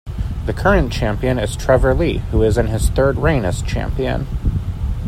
[0.47, 4.25] The current champion is Trevor Lee who is in his third reign as champion.